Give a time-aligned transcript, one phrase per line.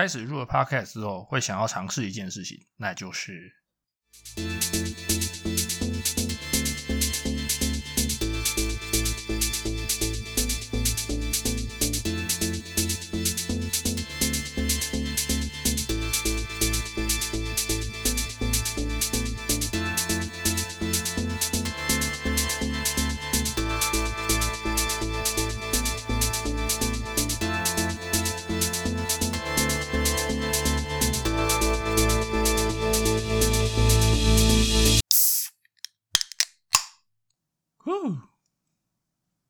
[0.00, 3.52] 开始入了 podcast 之后，会想要尝试一件事情，那就是。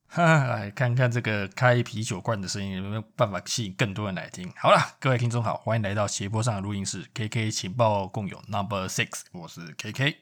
[0.06, 4.52] 哈来看看这个开啤酒罐的声音有没有办法吸引更多人来听。
[4.56, 10.14] 好了，各位听众好，欢迎来到斜坡上的录音室，KK 情报共有 Number Six，我是 KK。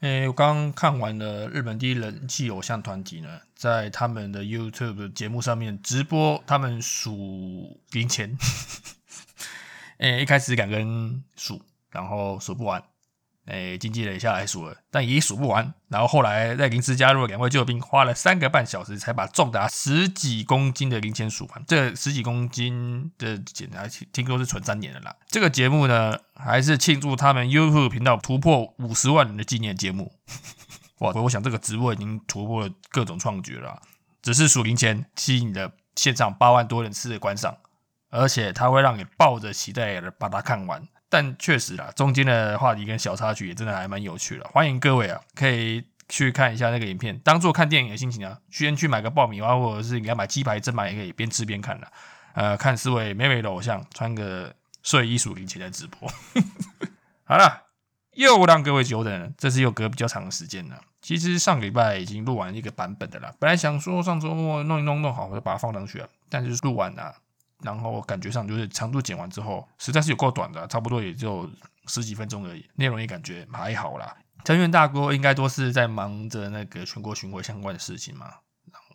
[0.00, 8.36] 诶，我刚看完了日本第一人气偶像团体呢，在他们的 YouTube 节目上面直播，他们数零钱。
[9.98, 12.82] 诶，一开始两个人数，然后数不完。
[13.46, 15.74] 哎，经纪人下来数了，但也数不完。
[15.88, 21.64] 然后后来在临时加入了两位救兵，花了三个半小时才把重达十几公斤的零钱数完。
[21.66, 25.14] 这十几公斤的检查，听说是存三年的啦。
[25.28, 30.12] 这个节目呢，还是庆祝他们 YouTube 频道突破五十万人的纪念节目。
[31.00, 33.82] 哇，我想这个直播已经突破了各种创举了。
[34.22, 37.58] 只是数零钱，吸引了线上八万多人次的观赏，
[38.08, 40.88] 而且它会让你抱着期待的把它看完。
[41.14, 44.44] 但确实啦，中间的话题跟小插曲也真的还蛮有趣的。
[44.48, 48.36] 欢迎各位啊，可以去看一下那个影片，当做看电影的心情啊。
[48.50, 51.86] 先去买个爆米花，或者是你要买鸡排蒸嘛，也可以边吃边看的。
[52.32, 56.10] 呃，看四位美美的偶像穿个睡衣数零钱在直播。
[57.22, 57.62] 好了，
[58.14, 60.80] 又让各位久等了，这次又隔比较长的时间了。
[61.00, 67.14] 其实上礼拜已经录完一个版本的了，本来想说上周末弄一弄弄好，我就把它放上去了，但是录完了。
[67.64, 71.50] 然后感觉上就是长度剪完之后，实在是有够短的，差不多也就
[71.86, 74.14] 十几分钟而已，内容也感觉还好啦。
[74.44, 78.30] 成员大哥应该都是在忙着那个全国巡回相关的事情嘛，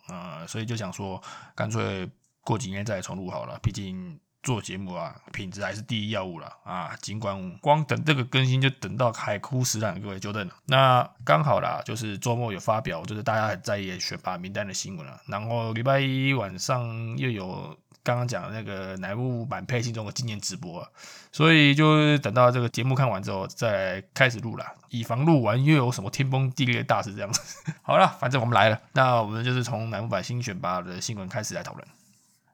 [0.08, 1.20] 呃，所以就想说，
[1.56, 2.08] 干脆
[2.42, 3.58] 过几年再重录好了。
[3.60, 6.96] 毕竟做节目啊，品质还是第一要务了啊。
[7.02, 10.54] 尽管光等这个更新就等到海枯石烂，各位久等了。
[10.66, 15.20] 那刚好啦，就是周末有发表，就是大家很在意选拔名单的新闻了。
[15.26, 17.76] 然后礼拜一晚上又有。
[18.02, 20.86] 刚刚讲的那个乃木坂配信中的纪念直播，
[21.30, 27.40] 所以就等到这个节目看完之后再开始录了，以防录完又有什么天崩地裂的大事这样子。
[27.82, 31.86] 好了，反正我们来了，那我们就是从乃木坂新选拔的新闻开始来讨论。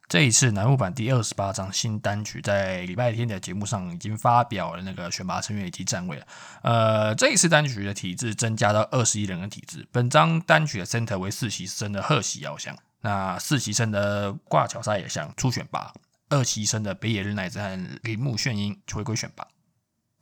[0.09, 6.27] 这一次乃木坂第二十八张新单曲在礼拜天的节目上已经发表了那个选拔成员以及站位了。
[6.63, 12.77] 呃，这一次单曲的体制增加到二十一人的体制，本张单曲的 center 为四喜生的贺喜遥香。
[13.07, 15.95] 那四期生的挂桥沙野香初选拔，
[16.29, 19.47] 二期生的北野日奈子和铃木炫音回归选拔。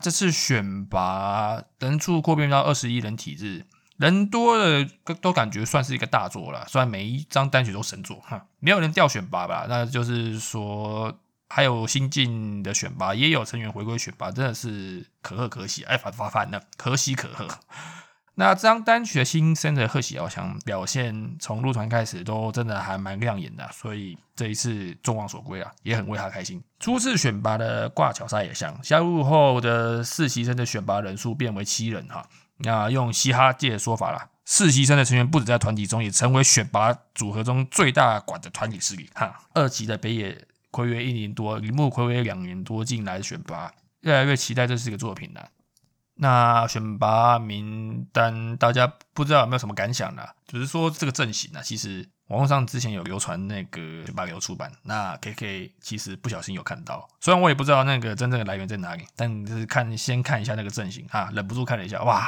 [0.01, 3.65] 这次选拔人数扩编到二十一人体制，
[3.97, 4.87] 人多的
[5.23, 6.67] 都感觉算是一个大作了。
[6.69, 9.65] 虽然每一张单曲都神作，哈，没有人掉选拔吧？
[9.67, 11.19] 那就是说，
[11.49, 17.49] 还有新进的选拔，也有成员回归选拔，真的是可贺可喜，哎，反反反的，可喜可贺。
[18.37, 26.63] 那这张单曲的新生的贺喜遥香表现，从入团开始都真的还蛮亮眼的，所以这一次众望所归啊，也很为他开心。
[26.81, 32.29] 初次选拔的挂桥沙野香加入后的实习生的选拔人数变为七人哈。
[32.59, 39.41] 那用嘻哈界的说法啦，实习生的成员不止在团体中，也成为选拔组合中最大管的团体势力哈。
[39.55, 45.49] 二级的北野暌违一年多，铃木暌违两年多进来选拔，越来越期待这是一个作品了。
[46.17, 50.23] 那选拔名单，大家不知道有没有什么感想呢？
[50.47, 62.25] 就是说这个阵型呢，其实网络上之前有流传那个选拔流出版，那 K K 其实不小心有看到，虽然我也不知道那个真正的来源在哪里，但就是看先看一下那个阵型啊，忍不住看了一下，哇，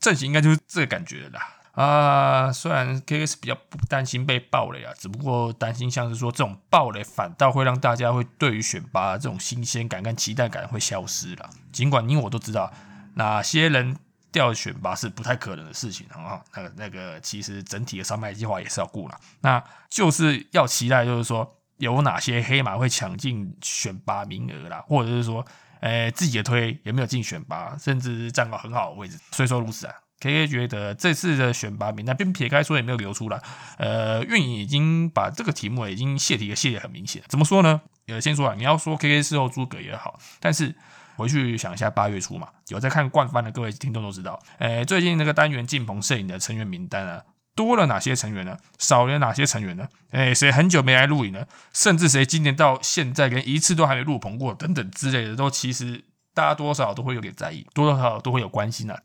[0.00, 1.40] 阵型应该就是这个感觉啦。
[1.72, 2.52] 啊。
[2.52, 11.48] 虽然 K K 是比较不担心被爆雷啊，只不过担心像是说这种爆雷反倒会让大家会对于选拔这种新鲜感跟期待感会消失了。
[11.70, 12.72] 尽管你我都知道。
[13.14, 13.96] 哪些人
[14.32, 16.42] 掉选拔是不太可能的事情啊？
[16.56, 19.20] 那个那个，其实整体的商卖计划也是要顾了。
[19.40, 25.46] 那就是要期待，就是说有哪些黑马会抢进选拔名额啦，或者是说，
[25.82, 29.16] 诶自己的推有没有进选拔，甚至站个很好的位置。
[29.30, 33.40] 虽说如此啊，K K 觉得这次的选拔名单，并撇开说也没有流出来，
[33.78, 37.22] 呃，运营已经把这个题目已经泄题的泄的很明显。
[37.28, 37.80] 怎么说呢？
[38.08, 40.74] 呃，先说啊，你要说 K K 事后诸葛也好，但是。
[41.16, 47.22] 回去想一下，八月初嘛，有在看惯番的各位听众都知道，诶，最近那个单元进棚摄影的成员名单啊，
[47.54, 48.56] 多了哪些成员呢？
[48.78, 49.88] 少了哪些成员呢？
[50.10, 51.46] 哎，谁很久没来录影了？
[51.72, 59.02] 甚至谁今年到现在连一次都还没录棚过，等等之类的，都其实大家多少都会有点在意，多多少少都会有关心的。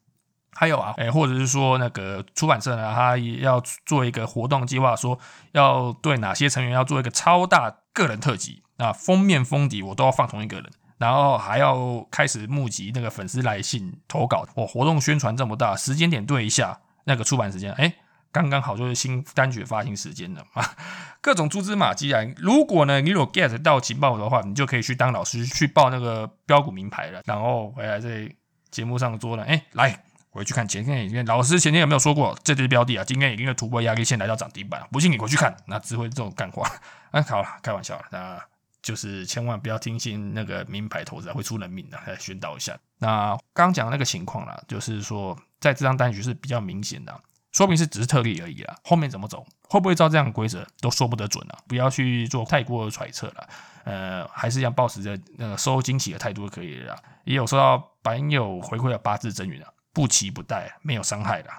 [0.51, 5.17] 还有啊，哎，或者是说那个出版社呢，他也要做一个活动计划，说
[5.51, 14.47] 要对哪些成员要做一个超大个人特辑，那封面封底我都要放同一个人，然后还要开始募集那个粉丝来信投稿。
[14.53, 17.91] 我活动宣传这么大，时间点对一下那个出版时间，哎。
[18.31, 20.63] 刚刚好就是新单曲发行时间了嘛，
[21.19, 22.21] 各种蛛丝马迹啊。
[22.37, 27.23] 如果呢你有 get 到情报的话，你就可以去当老师去报那个标股名牌了。
[27.25, 28.31] 然后回来在
[28.69, 33.03] 节目上说呢，哎，来回去看前天影片，老师前天有没有说过这只标的啊？
[33.03, 36.71] 今天已经突破压力线来到涨停板，不信你回去看，那只会这种干话。
[37.09, 38.39] 啊，好了，开玩笑了，那
[38.81, 42.77] 就是千万不要听信那个名牌投资会出人命的，来宣导一下。
[42.97, 47.21] 那刚讲的那个情况啦，就是说在这张单局是比较明显的。
[47.51, 51.57] 说明是只是特例而已啦，后面怎么走，会不会照这样的规则都说不得准啊！
[51.67, 53.49] 不要去做太过的揣测了，
[53.85, 56.95] 呃，还是要保持着那个收惊喜的态度就可以了。
[57.23, 61.49] 也有收到板友回馈的八字真云啊，不期不待，没有伤害的。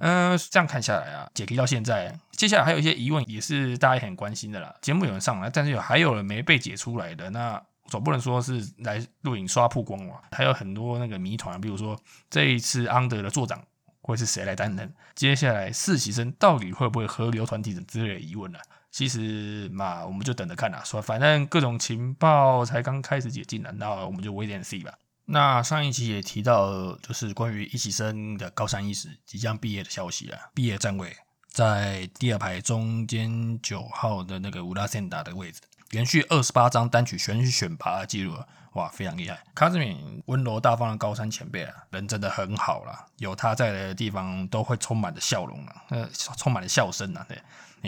[0.00, 4.74] 嗯，这样看下来啊，解题到现在，接下来还有一些疑问也是大家很关心的啦。
[4.80, 10.16] 节目有人上来，但是有还有人没被解出来的，那总不能说是来录影刷曝光嘛？
[10.30, 11.98] 还有很多那个谜团，比如说
[12.30, 13.60] 这一次安德的座长。
[14.02, 14.94] 会是谁来担任？
[15.16, 18.58] 接下来实习生到底会不会合流团体的之类的疑问呢？
[18.92, 20.80] 其实嘛，我们就等着看啦。
[20.84, 24.94] 说反正各种情报才刚开始解禁呢，那我们就 wait and see 吧。
[25.24, 30.38] 那上一期也提到，就是关于一起生的高三一时即将毕业的消息啊。
[30.54, 31.16] 毕业站位
[31.56, 38.46] 在第二排中间九号的那个乌拉森达的位置，连续二十八张单曲全选拔记录了。
[38.74, 39.42] 哇，非常厉害！
[39.54, 46.06] 卡兹敏温柔大方的高山前辈啊，人真的很好啦，有他在的地方都会充满着笑容啊，呃，
[46.36, 47.24] 充满了笑声啊。
[47.26, 47.40] 对，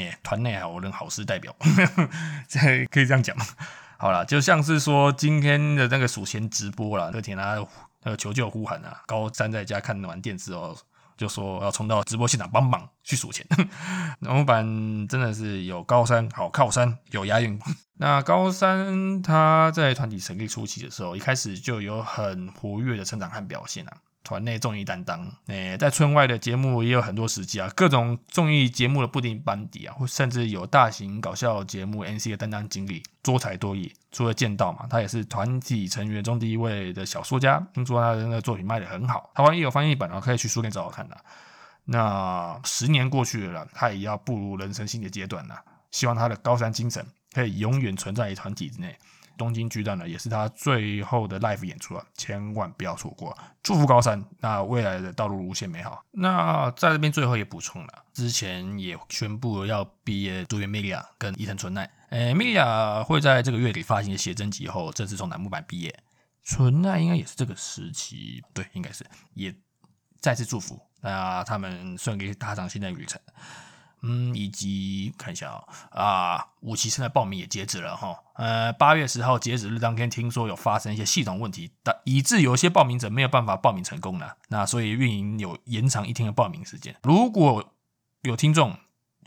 [0.03, 1.55] 哎，团内好人好事代表，
[2.49, 3.45] 这可以这样讲吗？
[3.99, 7.63] 好了，就像是说今天的那个数钱直播了，那天他
[8.03, 10.75] 那个求救呼喊啊，高山在家看完电视哦。
[11.19, 13.45] 就说要冲到直播现场帮忙去数钱，
[14.21, 14.65] 老板
[15.09, 17.61] 真的是有高山好靠山，有押韵。
[18.01, 23.93] 那高山他在团体成立初期的时候，一开始就有很活跃的成长和表现啊。
[24.29, 33.91] 团内综艺担当，诶，在村外的节目也有很多时机啊，各种综艺节目的不定班底啊，或甚至有大型搞笑节目 NC 的担当经历，多才多艺。
[34.13, 41.17] 除了剑道嘛，他也是团体成员中第一位的小说家，听说他的那个作品卖的很好，台湾也有翻译本啊，可以去书店找找看的。
[41.87, 45.59] 那十年过去了，他也要步入人生新的阶段了，
[45.91, 47.03] 希望他的高山精神
[47.33, 48.95] 可以永远存在于团体之内。
[49.39, 53.35] 东京巨蛋呢，也是他最后的 live 演出啊，千万不要错过！
[53.63, 56.05] 祝福高山，那未来的道路无限美好。
[56.11, 65.99] 那在这边最后也补充了，之前也宣布要毕业，杜元米利亚跟伊藤纯奈，诶，Milia 会在这个月底发行写真集后，正式从楠木板毕业。
[66.43, 69.55] 纯奈应该也是这个时期，对，应该是也
[70.19, 73.21] 再次祝福，那他们顺利踏上新的旅程。
[74.03, 86.95] 嗯，以及看一下啊，啊，武器现在报名也截止了哈，呃，八月十号截止日当天，听说有发生一些系统问题，但以致有些报名者没有办法报名成功了，那所以运营有延长一天的报名时间。
[87.03, 87.73] 如果
[88.23, 88.77] 有听众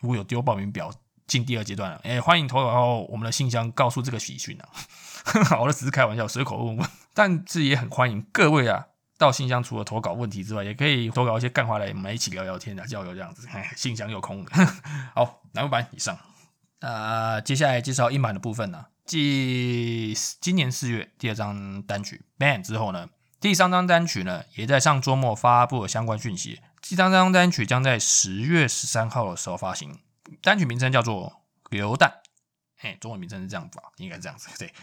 [0.02, 0.92] 如果有丢报名表
[1.28, 4.70] 进第二阶段了，哎，欢迎投稿后我们的信箱，告诉这个喜讯啊。
[5.46, 8.88] 好了，只是开玩笑，随口问问，但是也很欢迎各位啊。
[9.22, 13.48] 到信箱除了投稿问题之外，也可以投稿一些干话来，我们一起聊聊天啊，交流这样子。
[13.78, 14.50] 信箱又空了。
[15.13, 16.18] 好，南木版以上。
[16.80, 18.88] 呃，接下来介绍英版的部分呢。
[19.06, 23.10] 继今年四月第二张单曲《Ban》之后呢，
[23.40, 26.60] 第三张单曲呢也在上周末发布了相关讯息。
[26.82, 30.00] 第三张单曲将在十月十三号的时候发行，
[30.42, 32.10] 单曲名称叫做《流弹》。
[32.80, 34.74] 哎，中文名称是这样子啊，应该这样子对。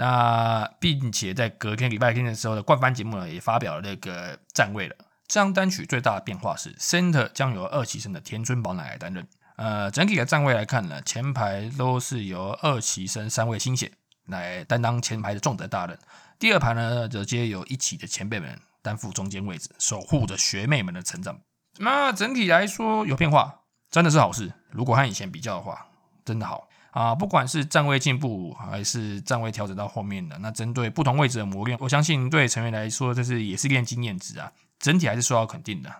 [0.00, 4.94] 那并且在隔天礼拜天的时候的冠番节目呢，也发表了那个站位了。
[5.26, 9.26] 这张单曲最大的变化是，Center 将由二期生的田村宝乃来担任。
[9.56, 13.90] 呃，整体的站位来看呢，前排都是由二期生三位新血
[14.26, 15.98] 来担当前排的重责大任。
[16.38, 21.40] 第二排呢，则皆由一起的前辈们担负中间位置，守护着学妹们的成长。
[21.78, 24.52] 那整体来说有变化，真的是好事。
[24.70, 25.88] 如果和以前比较的话，
[26.24, 26.68] 真的好。
[26.90, 35.90] 啊，不管是站位进步还是站位调整到后面的，那针对不同位置的磨练，我相信对成员来说，这是也是练经验值啊，整体还是受到肯定的。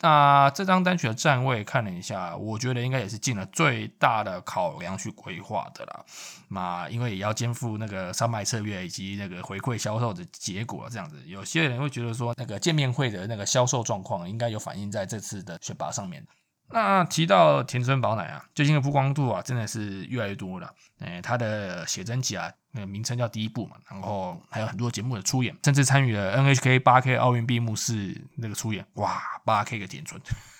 [0.00, 6.04] 那这张单曲的站位看了一下，我觉得应该也是尽了最大的考量去规划的啦。
[6.48, 16.26] 那因为也要肩负那个商卖策略以及那个回馈销售的结果，这样子，有些人会觉得说，那个见面会的那个销售状况应该有反映在这次的选拔上面。
[16.68, 20.72] 那提到田村宝乃啊，最近的曝光度啊，真的是越来越多了。
[21.00, 28.86] 诶，他的写真集啊，那个名称叫《第一部》嘛，然后还有很多节目的出演，甚至参与了 NHK 八 K 奥运闭幕式那个出演。
[28.94, 30.18] 哇，八 K 的田村，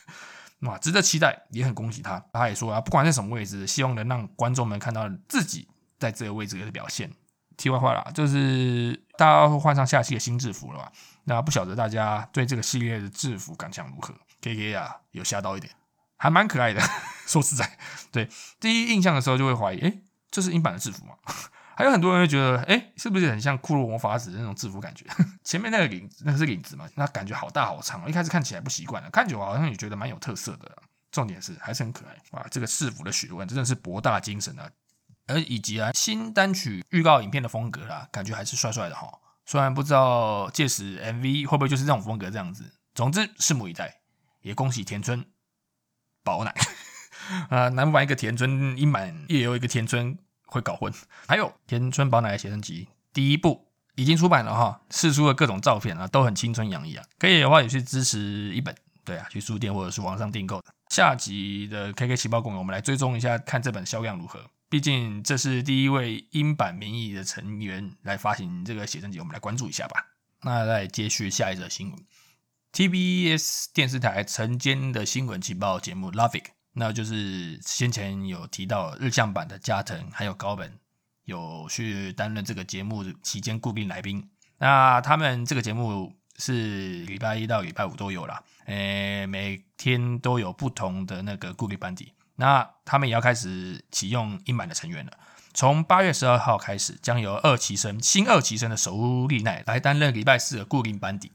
[0.60, 2.22] 哇，值得期待，也很恭喜他。
[2.32, 5.66] 他也说啊，不管在什么位置，希望能让观众们看到自己
[5.98, 7.10] 在这个位置的表现。
[7.56, 10.92] 题外话啦，就是大家会换上下期的新制服了吧？
[11.24, 15.72] 那不晓得大家对这个系列的制服感想如何？K K 啊，有吓到一点。
[16.22, 16.80] 还蛮可爱的，
[17.26, 17.76] 说实在，
[18.12, 18.28] 对
[18.60, 19.92] 第一印象的时候就会怀疑，哎，
[20.30, 21.16] 这是英版的制服吗？
[21.74, 25.04] 还有很多人会觉得，哎，是不是很像骷髅魔法使那种制服感觉？
[25.42, 26.88] 前面那个领子，那是领子嘛？
[26.94, 30.70] 那感觉好大好长，一开始看起来不习惯了，看久了好像也觉得蛮有特色的。
[31.10, 32.46] 重点是还是很可爱哇！
[32.52, 34.70] 这个制服的学问真的是博大精深啊！
[35.26, 39.12] 而以及啊，新单曲预告影片的风格啦，感觉还是帅帅的哈。
[39.44, 42.64] 虽然不知道届时 MV 会不会就是这种风格这样子，
[42.94, 43.98] 总之拭目以待。
[44.42, 45.24] 也恭喜田村。
[46.22, 46.54] 宝奶
[47.48, 50.92] 啊， 南版一个田村，英版也有一个田村会搞混。
[51.26, 57.04] 还有田村宝奶的写真集第一部已经出版了哈，试出了各种照片啊，都很青春洋溢啊。
[57.18, 58.74] 可以的话也去支持一本，
[59.04, 60.72] 对啊，去书店或者是网上订购的。
[60.88, 64.44] 下集的 KK 情报共我们来追踪一下，看这本销量如何。
[64.68, 70.06] 毕竟这是第一位英版名义的成员来发行这个写真集，我们来关注一下吧。
[70.42, 71.98] 那再接续下一则新闻。
[72.72, 80.78] TBS 电视台曾经的新闻情报节目《Love It》，那就是先前有提到日向版的加藤还有高本
[81.26, 84.26] 有去担任这个节目期间固定来宾。
[84.56, 92.14] 那他们这个节目是礼拜一到礼拜五都有啦，诶，每天都有不同的那个固定班底。
[92.36, 95.12] 那他们也要开始启用英版的成员了，
[95.52, 101.32] 从八月十二号开始，将由二期生新二期生的守利奈来担任礼拜四的固定班底。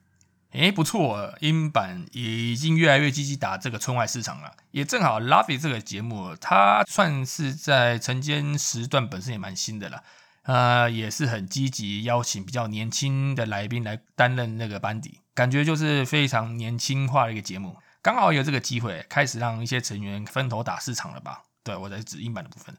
[0.58, 10.04] 哎，不错，英版已经越来越积极打这个村外市场了，也正好 Lovey 这个节目，它算是在晨间时段本身也蛮新的了，
[10.46, 21.44] 呃，也是很积极邀请比较年轻的来宾来担任那个班底，感觉就是非常年轻化的一个节目，刚好有这个机会开始让一些成员分头打市场了吧？
[21.64, 22.76] 对我在指英版的部分，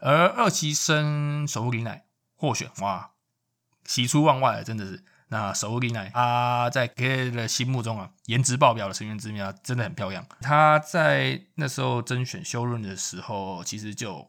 [0.00, 2.02] 而二期生守护林奈
[2.34, 3.10] 获选，哇，
[3.84, 5.04] 喜出望外，真的是。
[5.30, 10.26] 那守护丽奈，她在 K 的心目中啊，颜值爆表的成员之啊，真的很漂亮。
[10.40, 14.28] 她在那时候甄选修润的时候，其实就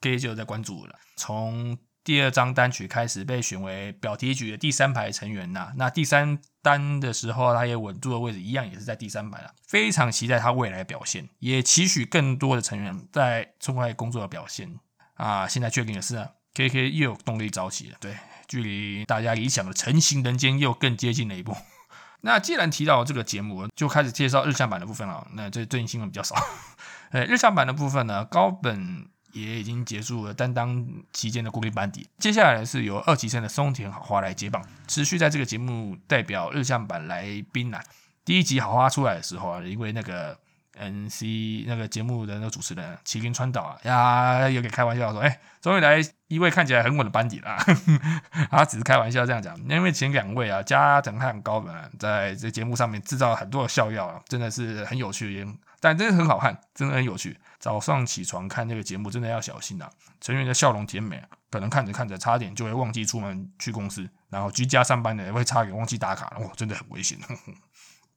[0.00, 0.98] K 就在关注了。
[1.16, 5.72] 从第二张单曲开始被选为表题曲的第三排成员呐。
[5.76, 9.54] 那第三单的时候，他也稳住的位置，一样也是在第三排了。
[9.68, 14.80] 非常期待他未来的表现，也期许更多的成员在中外工作的表现
[15.14, 15.46] 啊。
[15.46, 16.16] 现在确定的是
[16.54, 18.16] ，KK 又有动力早起了，对。
[18.52, 21.56] 距离大家理想的成型人间又更接近了一步。
[22.20, 25.26] 那既然提到这个节目，就开始介绍日向版的部分了。
[25.32, 26.36] 那这最近新闻比较少。
[27.12, 37.82] 呃，日向版的部分呢，高本也已经结束了担当期间的固定班底，接下来是由二级生的松田好花来接棒，持续在这个节目代表日向版来宾啊。
[38.22, 40.41] 第一集好花出来的时候啊，因为那个。
[40.74, 47.56] N C 那个节目的那个主持人麒麟川岛啊呀，有点开玩笑说：“哎，终于来一位看起来很稳的班底了。
[48.50, 55.46] ”他只是开玩笑这样讲，因为前两位啊，加藤和高本在这节目上面制造很多的笑料啊，真的是很有趣，
[55.80, 57.38] 但真的很好看，真的很有趣。
[57.58, 59.88] 早上起床看这个节目，真的要小心啊！
[60.20, 67.16] 成员的笑容甜美，可能看着看着差点就会忘记出门去公司，然后居家上班的也会差点忘记打卡，哇，真的很危险。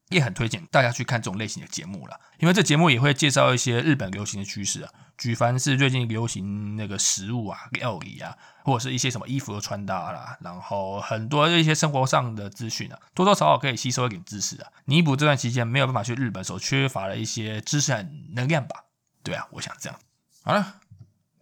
[0.09, 18.85] 也很推荐大家去看这种类型的节目了，因为这节目也会介绍一些日本流行的趋势啊，举凡是最近流行那个食物啊、料理啊，或者是一些什么衣服的穿搭啦，然后很多一些生活上的资讯啊，多多少少可以吸收一点知识啊，弥补这段期间没有办法去日本所缺乏的一些知识和能量吧。
[19.23, 19.99] 对啊，我想这样。
[20.43, 20.75] 好了，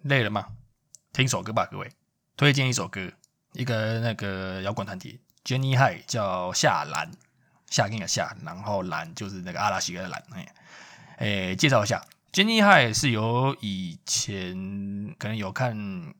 [0.03, 0.47] 累了吗？
[1.11, 1.91] 听首歌吧，各位，
[2.37, 3.11] 推荐一首歌，
[3.51, 7.11] 一个那个摇滚团体 Jenny High 叫夏兰。
[7.73, 10.23] 夏天的夏，然后蓝就是那个阿拉西的蓝。
[10.29, 10.53] 哎，
[11.17, 14.53] 诶，介绍一下 Jenny Hai 是由以前
[15.17, 15.75] 可能有看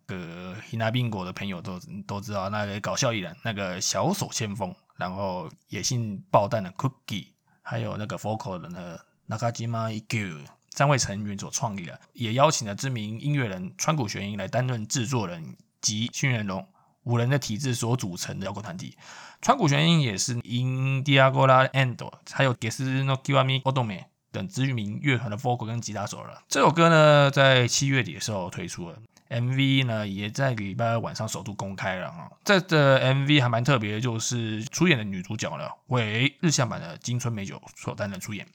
[0.07, 7.27] 个 Hina Bingo 的朋友都都知道那个搞笑艺人，那个小手先锋，然后野性爆弹的 Cookie，
[7.62, 16.67] 还有那个 Focal 的那个 Nakajima Igu 三位成员所创立的，也邀请了知名音乐人川谷玄一来担任制作人及新人龙
[17.03, 18.98] 五人的体制所组成的摇滚团体。
[19.43, 21.97] 川谷玄英也是 Indiagola and
[22.31, 26.41] 还有 GES NOKIWAMI Odome 等知名乐团的 vocal 跟吉他手了。
[26.47, 28.97] 这首歌呢，在七月底的时候推出了
[29.29, 32.31] ，MV 呢也在礼拜二晚上首度公开了啊。
[32.45, 38.47] 这的 MV 还蛮特别的，就是出演的女主角呢为日向版的金春美酒所担任出演。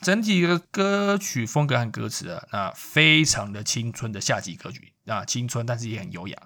[0.00, 6.38] 整体的歌曲风格和歌词啊，那非常的青春的夏季歌曲啊，青春但是也很优雅。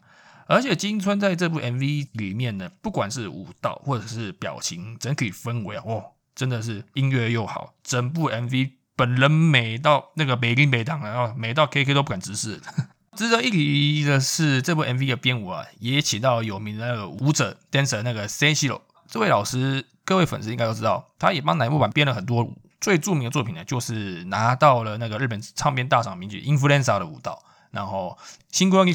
[0.49, 12.61] 而且金春在这部 MV 里面呢，不管是舞蹈或者是表情，整体氛围啊，哦，真的是音乐又好，整部 MV 本人美到那个美丽美当啊，美到 KK 都不敢直视。
[13.15, 22.49] 值得一提的是，这部 MV 的编舞啊，也请到有名的那个舞者 dancer 那个 Senshiro 这位老师，各位粉丝应该都知道，他也帮乃木坂编了很多。
[22.81, 28.17] 最著名的作品呢，就是拿到了那个日本唱片大赏名曲 Influenza 的舞蹈，然后
[28.53, 28.87] 新光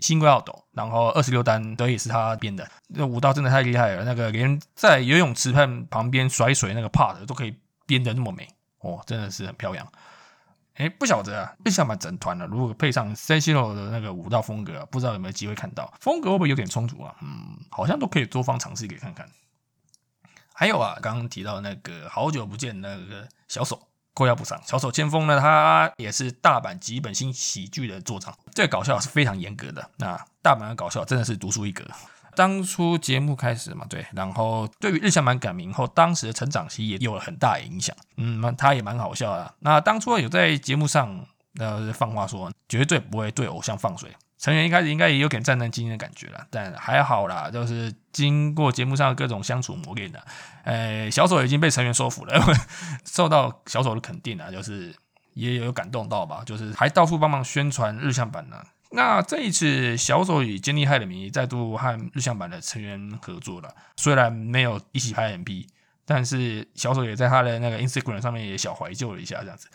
[0.00, 2.68] 新光奥斗，然后二十六单都也是他编的。
[2.88, 7.54] 那舞蹈真的太厉害了，那个连在游泳池畔旁边甩水那个 part 都可以
[7.86, 8.48] 编得那么美，
[8.80, 9.86] 哦，真的是很漂亮。
[10.74, 15.92] 哎，不晓得啊，日向版整团了，如果配上 Sensilo 的那个舞蹈风格，不知道有没有机会看到？
[16.00, 17.14] 风格会不会有点冲突啊？
[17.20, 19.28] 嗯，好像都可以多方尝试给看看。
[20.54, 29.90] 还有啊，刚刚提到那个好久不见那个小手，过要补偿小手千锋呢，他也是大阪吉本新喜剧的作长，这个搞笑是非常严格的。
[29.98, 31.84] 那大阪的搞笑真的是独树一格。
[32.36, 37.94] 当初节目开始嘛，对，然后对于日向版改名后，当时的成长期也有了很大影响。
[38.16, 39.54] 嗯，那他也蛮好笑的。
[39.58, 41.26] 那当初有在节目上
[41.58, 44.10] 呃放话说，绝对不会对偶像放水。
[44.40, 50.24] 成员一开始应该也有点战战兢兢的感觉了，但还好啦，就是经过节目上各种相处磨练的，
[50.64, 52.42] 呃，小手已经被成员说服了，
[53.04, 54.96] 受到小手的肯定啊，就是
[55.34, 58.56] 也有感动到吧，就是还到处帮忙宣传日向版呢。
[58.92, 65.66] 那这一次小手以坚利害的名义再度和日向版的成员合作了，虽然没有一起拍 MV，
[66.06, 69.68] 但是小手也在他的那个 Instagram 上面也小怀旧了一下，这样子。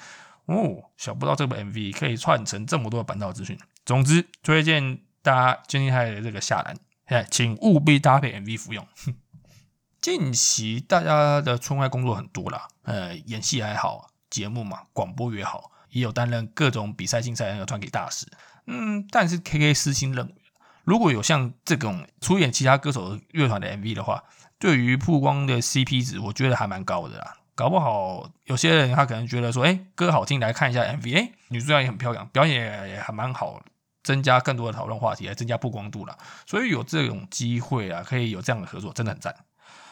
[0.45, 3.57] 哦，想不到这部 MV 可以串成这么多的板道资讯。
[3.85, 8.87] 总之，推荐大家建议还的这个夏兰，哎，请务必搭配 MV 服用。
[10.01, 18.27] 近期大家的春外工作很多啦，呃，演戏还好，节目嘛，广播也好，也有担任各种比赛竞赛那个团给大使。
[18.67, 20.35] 嗯，但是 KK 私心认为，
[20.83, 24.23] 如果有像这种出演其他歌手乐团的 MV 的话，
[24.59, 27.37] 对于曝光的 CP 值，我觉得还蛮高的啦。
[27.55, 33.63] 搞不好有些人他可能觉得说，哎，歌好听，来看一下 MV，哎，女主角也很漂亮，表演也还蛮好，
[34.03, 36.17] 增加更多的讨论话题，来增加曝光度了。
[36.45, 39.33] 所以有这种机会啊，可以有这样的合作，真的很赞。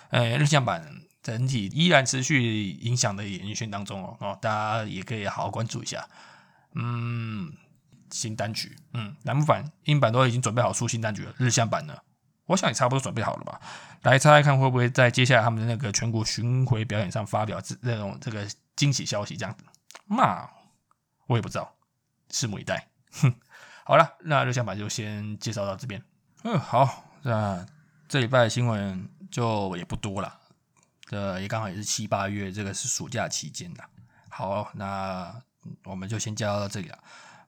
[0.09, 6.05] 哎，日向版整体依然持续影响的演艺圈当中哦，哦，大家也可以好好关注一下。
[6.75, 7.53] 嗯，
[8.11, 11.95] 新单曲，嗯，南木版、英版都已经准备好出新单曲了，日向版呢？
[12.45, 13.59] 我想也差不多准备好了吧，
[14.01, 19.63] 来猜猜看会不会在接下来他们的那个全国巡回表演上发表这那种这个惊喜消息这样子？
[20.05, 20.49] 那
[21.27, 21.73] 我也不知道，
[22.29, 22.89] 拭目以待。
[23.13, 23.33] 哼，
[23.85, 26.03] 好了，那热想版就先介绍到这边。
[26.43, 27.65] 嗯，好，那
[28.09, 30.37] 这礼拜的新闻就也不多了，
[31.05, 33.83] 这也刚好也是七八月，这个是暑假期间的。
[34.29, 35.33] 好，那
[35.85, 36.99] 我们就先介绍到这里了。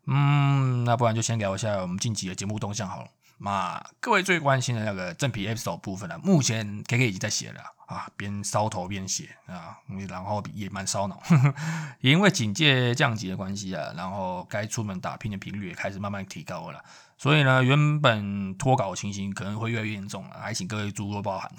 [0.05, 3.10] 嗯，那不然就先聊一下我们近期的节目动向好了。
[3.37, 9.77] 那各位最关心的那个正皮 episode 部分呢，目前 K K 已经在写了啊，边烧头边写啊，
[10.09, 11.21] 然后也蛮烧脑，
[11.99, 16.81] 也因为警戒降级的关系啊，然后该出门打拼的频率也开始慢慢提高了，
[17.17, 21.51] 所以呢，原本脱稿情形可能会越来越严重了，还请各位诸多包涵。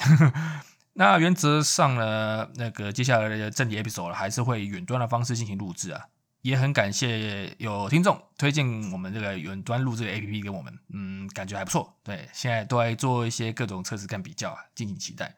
[0.99, 6.07] 那原则上呢，那个接下来的正题 episode 还是会远端的方式进行录制啊。
[6.47, 11.93] 也很感谢有听众推荐我们这个远端录制的 A P P 给我们，嗯，感觉还不错。
[12.05, 15.35] 对，现在都在做一些各种测试跟比较啊，敬请期待。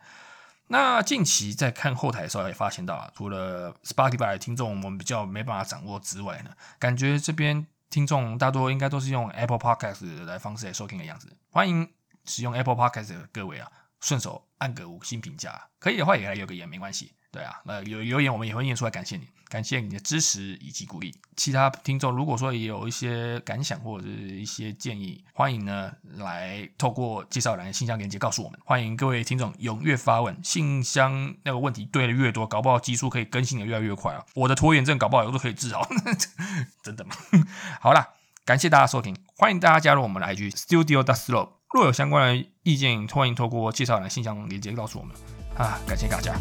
[0.67, 11.35] 那近期在看后台的时候也发现到啊，除了 Spotify 的听众我们比较没办法掌握之外呢，感觉这边听众大多应该都是用 Apple Podcast 来方式来收听的样子。
[11.49, 11.91] 欢迎
[12.27, 17.15] 使用 Apple Podcast 的各位啊，顺手按个五星评价，可以的话也来留个言没关系。
[17.39, 21.15] 对啊，那有留言我们也会念出来，感谢你，感谢你的支持以及鼓励。
[21.37, 28.59] 其他听众如果说也有一些感想或者是一些建议，欢迎呢来透过介绍栏信箱连接告诉我们。
[28.65, 34.27] 欢迎各位听众踊跃发问，信箱那个问题对的越多，搞不好基数可以更新的越来越快啊！
[34.35, 35.89] 我的拖延症搞不好有都可以治好，
[36.83, 37.15] 真的吗？
[37.81, 38.05] 好啦，
[38.45, 45.15] 感谢大家收听，欢迎大家加入我们的 IG Studio d s l o w 若有相关的意见，欢迎透过介绍栏信箱连接告诉我们
[45.57, 45.79] 啊！
[45.87, 46.35] 感谢大家。